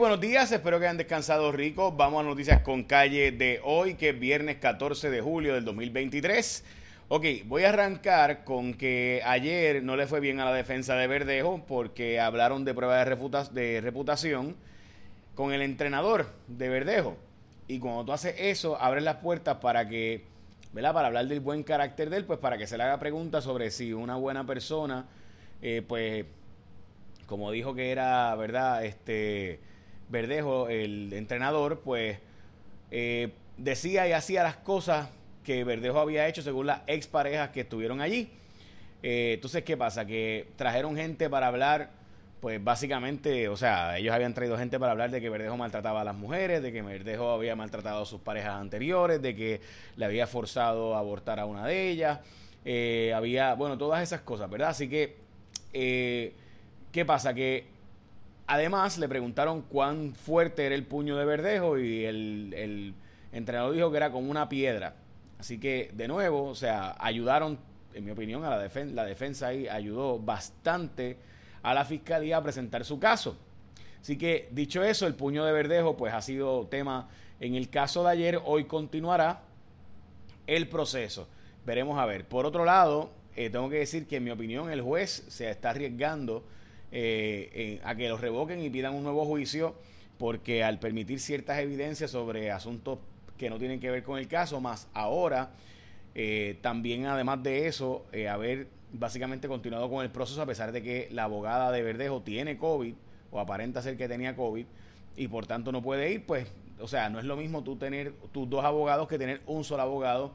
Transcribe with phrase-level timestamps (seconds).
[0.00, 1.92] Buenos días, espero que hayan descansado rico.
[1.92, 6.64] Vamos a noticias con calle de hoy, que es viernes 14 de julio del 2023.
[7.08, 11.06] Ok, voy a arrancar con que ayer no le fue bien a la defensa de
[11.06, 14.56] Verdejo porque hablaron de pruebas de, reputación
[15.34, 17.18] con el entrenador de Verdejo.
[17.68, 20.24] Y cuando tú haces eso, abres las puertas para que,
[20.72, 20.94] ¿verdad?
[20.94, 23.70] Para hablar del buen carácter de él, pues para que se le haga preguntas sobre
[23.70, 25.04] si una buena persona,
[25.60, 26.24] eh, pues,
[27.26, 28.82] como dijo que era, ¿verdad?
[28.86, 29.60] Este
[30.10, 32.18] Verdejo, el entrenador, pues
[32.90, 35.08] eh, decía y hacía las cosas
[35.44, 38.30] que Verdejo había hecho según las exparejas que estuvieron allí.
[39.02, 40.04] Eh, entonces, ¿qué pasa?
[40.04, 41.90] Que trajeron gente para hablar,
[42.40, 46.04] pues básicamente, o sea, ellos habían traído gente para hablar de que Verdejo maltrataba a
[46.04, 49.60] las mujeres, de que Verdejo había maltratado a sus parejas anteriores, de que
[49.96, 52.18] le había forzado a abortar a una de ellas.
[52.64, 54.70] Eh, había, bueno, todas esas cosas, ¿verdad?
[54.70, 55.16] Así que,
[55.72, 57.32] ¿qué pasa?
[57.32, 57.79] Que
[58.50, 62.94] Además, le preguntaron cuán fuerte era el puño de Verdejo y el,
[63.30, 64.96] entrenador dijo que era como una piedra.
[65.38, 67.60] Así que, de nuevo, o sea, ayudaron,
[67.94, 71.16] en mi opinión, a la, defensa, la defensa ahí ayudó bastante
[71.62, 73.36] a la fiscalía a presentar su caso.
[74.00, 78.02] Así que, dicho eso, el puño de Verdejo, pues ha sido tema en el caso
[78.02, 78.40] de ayer.
[78.44, 79.42] Hoy continuará
[80.48, 81.28] el proceso.
[81.64, 82.26] Veremos a ver.
[82.26, 85.70] Por otro lado, eh, tengo que decir que, en mi opinión, el juez se está
[85.70, 86.42] arriesgando
[86.92, 89.74] eh, a que los revoquen y pidan un nuevo juicio,
[90.18, 92.98] porque al permitir ciertas evidencias sobre asuntos
[93.38, 95.50] que no tienen que ver con el caso, más ahora,
[96.14, 100.82] eh, también además de eso, eh, haber básicamente continuado con el proceso a pesar de
[100.82, 102.94] que la abogada de Verdejo tiene COVID
[103.30, 104.66] o aparenta ser que tenía COVID
[105.16, 106.48] y por tanto no puede ir, pues,
[106.80, 109.82] o sea, no es lo mismo tú tener tus dos abogados que tener un solo
[109.82, 110.32] abogado.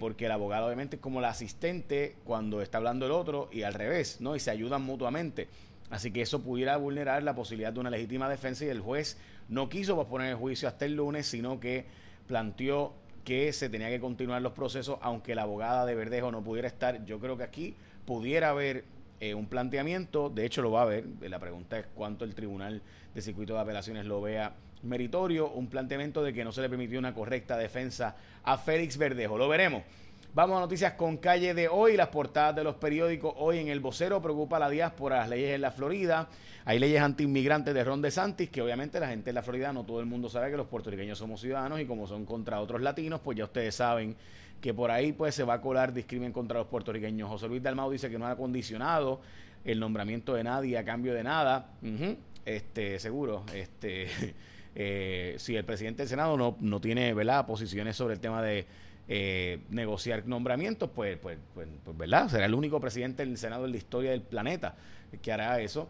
[0.00, 3.74] porque el abogado obviamente es como el asistente cuando está hablando el otro y al
[3.74, 4.34] revés, ¿no?
[4.34, 5.48] Y se ayudan mutuamente.
[5.90, 9.18] Así que eso pudiera vulnerar la posibilidad de una legítima defensa y el juez
[9.48, 11.84] no quiso posponer el juicio hasta el lunes, sino que
[12.26, 16.68] planteó que se tenía que continuar los procesos, aunque la abogada de Verdejo no pudiera
[16.68, 17.04] estar.
[17.04, 17.74] Yo creo que aquí
[18.06, 18.84] pudiera haber
[19.20, 22.82] eh, un planteamiento, de hecho lo va a haber, la pregunta es cuánto el Tribunal
[23.14, 26.98] de Circuito de Apelaciones lo vea meritorio, un planteamiento de que no se le permitió
[26.98, 29.38] una correcta defensa a Félix Verdejo.
[29.38, 29.82] Lo veremos.
[30.34, 31.96] Vamos a noticias con calle de hoy.
[31.96, 35.60] Las portadas de los periódicos hoy en el vocero preocupa la diáspora, las leyes en
[35.60, 36.28] la Florida.
[36.64, 40.00] Hay leyes anti-inmigrantes de Ron DeSantis, que obviamente la gente en la Florida no todo
[40.00, 43.38] el mundo sabe que los puertorriqueños somos ciudadanos y como son contra otros latinos, pues
[43.38, 44.16] ya ustedes saben
[44.60, 47.28] que por ahí pues se va a colar discrimen contra los puertorriqueños.
[47.28, 49.20] José Luis Dalmau dice que no ha condicionado
[49.64, 51.74] el nombramiento de nadie a cambio de nada.
[52.44, 54.08] Este, seguro, este,
[54.74, 58.66] eh, si el presidente del Senado no, no tiene, ¿verdad?, posiciones sobre el tema de
[59.08, 62.28] eh, negociar nombramientos, pues, pues, pues, pues, ¿verdad?
[62.28, 64.74] Será el único presidente del Senado en la historia del planeta
[65.22, 65.88] que hará eso.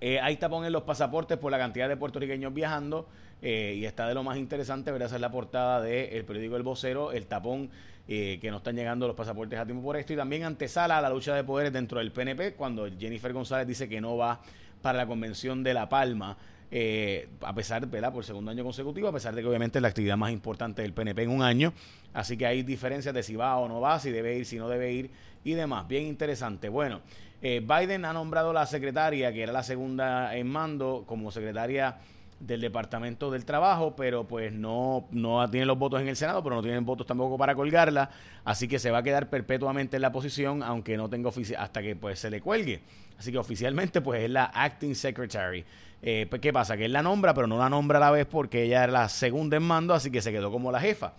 [0.00, 3.06] Eh, hay tapón en los pasaportes por la cantidad de puertorriqueños viajando
[3.40, 5.06] eh, y está de lo más interesante, ¿verdad?
[5.06, 7.70] Esa es la portada del periódico El Vocero, el tapón
[8.06, 11.00] eh, que no están llegando los pasaportes a tiempo por esto y también antesala a
[11.00, 14.40] la lucha de poderes dentro del PNP cuando Jennifer González dice que no va
[14.82, 16.36] para la convención de La Palma
[16.76, 18.12] eh, a pesar, ¿verdad?
[18.12, 20.92] Por segundo año consecutivo, a pesar de que obviamente es la actividad más importante del
[20.92, 21.72] PNP en un año.
[22.12, 24.68] Así que hay diferencias de si va o no va, si debe ir, si no
[24.68, 25.08] debe ir
[25.44, 25.86] y demás.
[25.86, 26.68] Bien interesante.
[26.68, 27.00] Bueno,
[27.42, 31.96] eh, Biden ha nombrado la secretaria, que era la segunda en mando, como secretaria
[32.40, 36.56] del Departamento del Trabajo, pero pues no, no tiene los votos en el Senado, pero
[36.56, 38.10] no tienen votos tampoco para colgarla,
[38.44, 41.82] así que se va a quedar perpetuamente en la posición, aunque no tenga oficial hasta
[41.82, 42.80] que pues se le cuelgue.
[43.18, 45.64] Así que oficialmente pues es la Acting Secretary.
[46.02, 46.76] Eh, pues, ¿Qué pasa?
[46.76, 49.08] Que él la nombra, pero no la nombra a la vez porque ella era la
[49.08, 51.14] segunda en mando, así que se quedó como la jefa.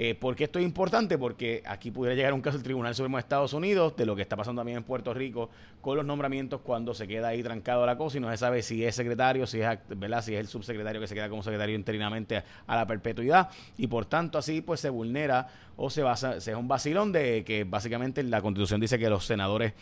[0.00, 1.18] Eh, ¿Por qué esto es importante?
[1.18, 4.22] Porque aquí pudiera llegar un caso del Tribunal Supremo de Estados Unidos de lo que
[4.22, 5.50] está pasando también en Puerto Rico
[5.80, 8.84] con los nombramientos cuando se queda ahí trancado la cosa y no se sabe si
[8.84, 10.22] es secretario, si es, ¿verdad?
[10.22, 14.06] si es el subsecretario que se queda como secretario interinamente a la perpetuidad y por
[14.06, 18.22] tanto así pues se vulnera o se basa, se es un vacilón de que básicamente
[18.22, 19.72] la constitución dice que los senadores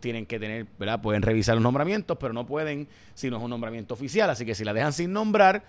[0.00, 1.02] tienen que tener, ¿verdad?
[1.02, 4.54] Pueden revisar los nombramientos, pero no pueden si no es un nombramiento oficial, así que
[4.54, 5.64] si la dejan sin nombrar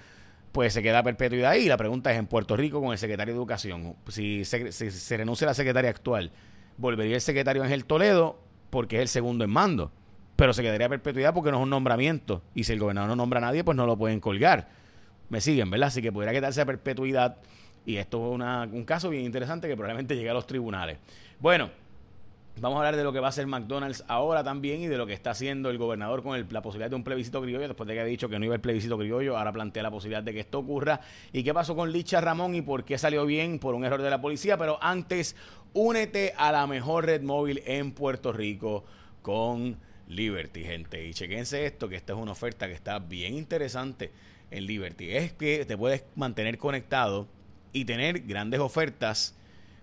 [0.58, 1.68] pues se queda perpetuidad ahí.
[1.68, 3.96] La pregunta es en Puerto Rico con el secretario de Educación.
[4.08, 6.32] Si se, renuncia a la secretaria actual,
[6.78, 8.40] ¿volvería el secretario Ángel Toledo
[8.72, 9.92] porque es el segundo en mando?
[10.36, 12.42] Pero se quedaría perpetuidad porque no es un nombramiento.
[12.56, 14.68] Y si el gobernador no nombra a nadie, pues no lo pueden colgar.
[15.30, 15.90] Me siguen, ¿verdad?
[15.90, 17.38] Así que podría quedarse a perpetuidad.
[17.86, 18.42] Y esto es
[18.74, 20.98] un caso bien interesante que probablemente llegue a los tribunales.
[21.40, 21.70] Bueno,
[22.60, 25.06] Vamos a hablar de lo que va a hacer McDonald's ahora también y de lo
[25.06, 27.68] que está haciendo el gobernador con la posibilidad de un plebiscito criollo.
[27.68, 30.24] Después de que ha dicho que no iba el plebiscito criollo, ahora plantea la posibilidad
[30.24, 31.00] de que esto ocurra.
[31.32, 34.10] ¿Y qué pasó con Licha Ramón y por qué salió bien por un error de
[34.10, 34.58] la policía?
[34.58, 35.36] Pero antes,
[35.74, 38.86] únete a la mejor red móvil en Puerto Rico
[39.22, 39.78] con
[40.08, 41.06] Liberty, gente.
[41.06, 44.12] Y chequense esto, que esta es una oferta que está bien interesante
[44.50, 45.12] en Liberty.
[45.12, 47.28] Es que te puedes mantener conectado
[47.72, 49.36] y tener grandes ofertas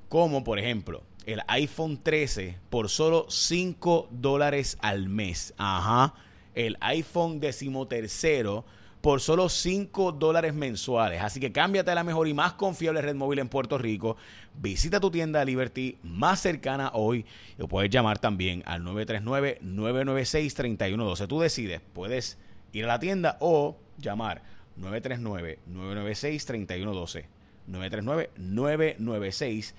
[0.09, 5.55] como por ejemplo el iPhone 13 por solo 5 dólares al mes.
[5.56, 6.15] Ajá.
[6.55, 8.65] El iPhone decimotercero
[9.00, 11.21] por solo 5 dólares mensuales.
[11.23, 14.17] Así que cámbiate a la mejor y más confiable red móvil en Puerto Rico.
[14.55, 17.27] Visita tu tienda Liberty más cercana hoy
[17.59, 21.29] y puedes llamar también al 939-996-3112.
[21.29, 22.38] Tú decides, puedes
[22.73, 24.43] ir a la tienda o llamar
[24.81, 27.27] 939-996-3112.
[27.70, 29.75] 939-996-3112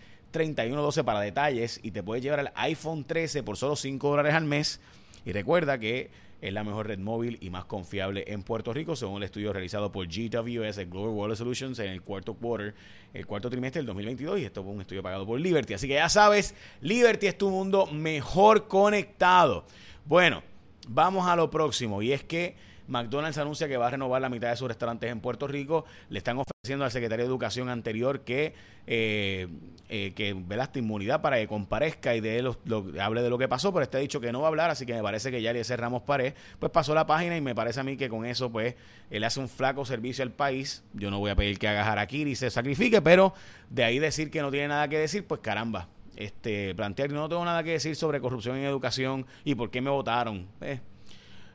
[1.06, 4.80] para detalles y te puedes llevar el iPhone 13 por solo 5 dólares al mes.
[5.25, 6.10] Y recuerda que
[6.42, 9.92] es la mejor red móvil y más confiable en Puerto Rico, según el estudio realizado
[9.92, 12.75] por GWS, Global Water Solutions, en el cuarto quarter,
[13.13, 14.39] el cuarto trimestre del 2022.
[14.39, 15.74] Y esto fue un estudio pagado por Liberty.
[15.74, 19.66] Así que ya sabes, Liberty es tu mundo mejor conectado.
[20.06, 20.44] Bueno,
[20.88, 22.01] vamos a lo próximo.
[22.01, 22.56] Y es que
[22.87, 25.85] McDonald's anuncia que va a renovar la mitad de sus restaurantes en Puerto Rico.
[26.09, 28.53] Le están ofreciendo al secretario de Educación anterior que,
[28.87, 29.47] eh,
[29.89, 32.53] eh, que esta inmunidad para que comparezca y de
[32.99, 34.93] hable de lo que pasó, pero está dicho que no va a hablar, así que
[34.93, 36.33] me parece que ya le cerramos pared.
[36.59, 38.75] Pues pasó la página y me parece a mí que con eso, pues,
[39.09, 40.83] él hace un flaco servicio al país.
[40.93, 43.33] Yo no voy a pedir que haga harakiri y se sacrifique, pero
[43.69, 45.88] de ahí decir que no tiene nada que decir, pues caramba.
[46.15, 49.89] Este, plantear no tengo nada que decir sobre corrupción en educación y por qué me
[49.89, 50.47] votaron.
[50.61, 50.79] Eh,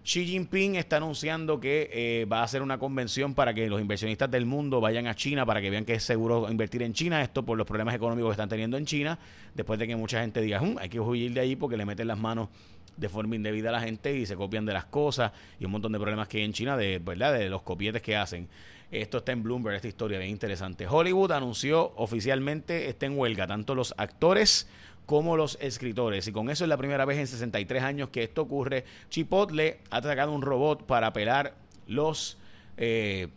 [0.02, 4.30] Xi Jinping está anunciando que eh, va a hacer una convención para que los inversionistas
[4.30, 7.20] del mundo vayan a China para que vean que es seguro invertir en China.
[7.20, 9.18] Esto por los problemas económicos que están teniendo en China.
[9.54, 12.18] Después de que mucha gente diga, hay que huir de ahí porque le meten las
[12.18, 12.48] manos
[12.96, 15.92] de forma indebida a la gente y se copian de las cosas y un montón
[15.92, 17.34] de problemas que hay en China de, ¿verdad?
[17.34, 18.48] de los copietes que hacen.
[18.90, 20.86] Esto está en Bloomberg, esta historia bien interesante.
[20.86, 24.68] Hollywood anunció oficialmente está en huelga, tanto los actores
[25.06, 26.26] como los escritores.
[26.26, 28.84] Y con eso es la primera vez en 63 años que esto ocurre.
[29.08, 31.54] Chipotle ha sacado un robot para pelar
[31.86, 32.36] los...
[32.76, 33.28] Eh,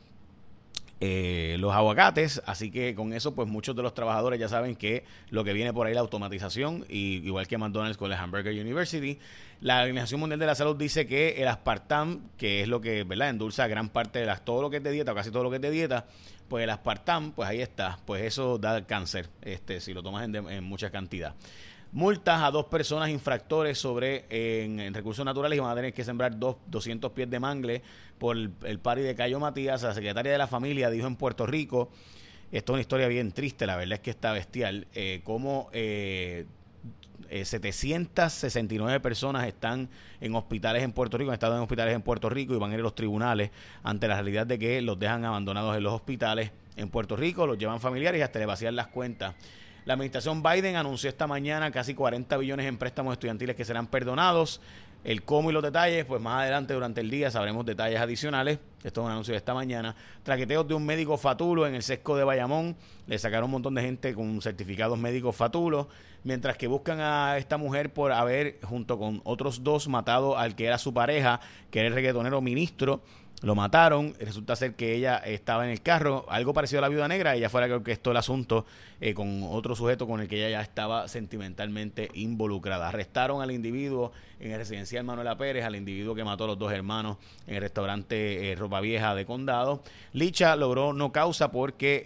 [0.99, 5.03] eh, los aguacates, así que con eso pues muchos de los trabajadores ya saben que
[5.29, 9.19] lo que viene por ahí la automatización, y, igual que McDonald's con la Hamburger University,
[9.59, 13.29] la Organización Mundial de la Salud dice que el aspartam, que es lo que ¿verdad?
[13.29, 15.49] endulza gran parte de las, todo lo que es de dieta, o casi todo lo
[15.49, 16.05] que es de dieta,
[16.47, 20.35] pues el aspartam, pues ahí está, pues eso da cáncer, este, si lo tomas en,
[20.35, 21.35] en mucha cantidad
[21.93, 26.37] multas a dos personas infractores sobre en, recursos naturales y van a tener que sembrar
[26.37, 27.81] dos, 200 pies de mangle
[28.17, 29.83] por el, el pari de Cayo Matías.
[29.83, 31.89] La secretaria de la familia dijo en Puerto Rico,
[32.53, 36.45] esto es una historia bien triste, la verdad es que está bestial, eh, como eh,
[37.31, 39.89] 769 eh, personas están
[40.21, 42.73] en hospitales en Puerto Rico, han estado en hospitales en Puerto Rico y van a
[42.75, 43.49] ir a los tribunales
[43.81, 47.57] ante la realidad de que los dejan abandonados en los hospitales en Puerto Rico, los
[47.57, 49.33] llevan familiares y hasta le vacían las cuentas
[49.85, 54.61] la administración Biden anunció esta mañana casi 40 billones en préstamos estudiantiles que serán perdonados.
[55.03, 58.59] El cómo y los detalles, pues más adelante durante el día sabremos detalles adicionales.
[58.85, 59.93] Esto es un anuncio de esta mañana.
[60.23, 62.77] Traqueteos de un médico fatulo en el sesco de Bayamón.
[63.07, 65.87] Le sacaron un montón de gente con certificados médicos fatulos.
[66.23, 70.67] Mientras que buscan a esta mujer por haber, junto con otros dos, matado al que
[70.67, 73.01] era su pareja, que era el reggaetonero ministro
[73.43, 77.09] lo mataron, resulta ser que ella estaba en el carro, algo parecido a la viuda
[77.09, 78.65] negra, ella fue la que orquestó el asunto
[79.01, 82.87] eh, con otro sujeto con el que ella ya estaba sentimentalmente involucrada.
[82.87, 86.71] Arrestaron al individuo en el residencial Manuela Pérez, al individuo que mató a los dos
[86.71, 89.83] hermanos en el restaurante eh, Ropa Vieja de Condado.
[90.13, 92.05] Licha logró no causa porque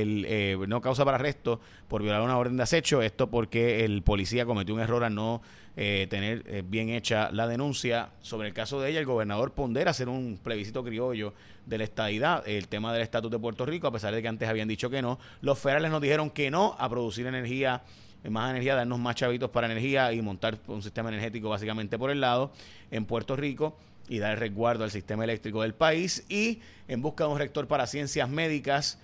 [0.00, 4.02] el, eh, no causa para arresto por violar una orden de acecho, esto porque el
[4.02, 5.42] policía cometió un error a no
[5.80, 8.10] eh, tener eh, bien hecha la denuncia.
[8.20, 11.34] Sobre el caso de ella, el gobernador pondera hacer un plebiscito criollo
[11.66, 14.48] de la estadidad, el tema del estatus de Puerto Rico, a pesar de que antes
[14.48, 15.20] habían dicho que no.
[15.40, 17.84] Los federales nos dijeron que no a producir energía
[18.28, 22.20] más energía, darnos más chavitos para energía y montar un sistema energético básicamente por el
[22.20, 22.50] lado
[22.90, 23.76] en Puerto Rico
[24.08, 27.86] y dar resguardo al sistema eléctrico del país y en busca de un rector para
[27.86, 28.98] ciencias médicas.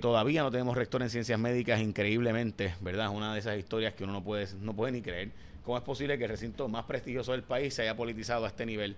[0.00, 3.10] Todavía no tenemos rector en ciencias médicas, increíblemente, ¿verdad?
[3.10, 5.30] Una de esas historias que uno no puede, no puede ni creer.
[5.64, 8.66] ¿Cómo es posible que el recinto más prestigioso del país se haya politizado a este
[8.66, 8.96] nivel?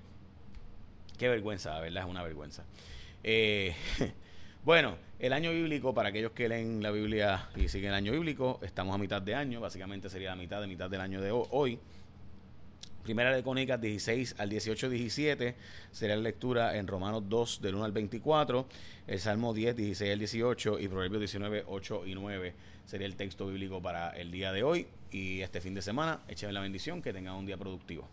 [1.17, 2.65] Qué vergüenza, verdad, es una vergüenza.
[3.23, 3.75] Eh,
[4.65, 8.59] bueno, el año bíblico, para aquellos que leen la Biblia y siguen el año bíblico,
[8.63, 11.79] estamos a mitad de año, básicamente sería la mitad de mitad del año de hoy.
[13.07, 15.55] Primera de Cónicas 16 al 18, 17
[15.93, 18.67] sería la lectura en Romanos 2 del 1 al 24,
[19.07, 23.47] el Salmo 10, 16 al 18 y Proverbios 19, 8 y 9 sería el texto
[23.47, 26.19] bíblico para el día de hoy y este fin de semana.
[26.27, 28.09] Échenme la bendición, que tengan un día productivo.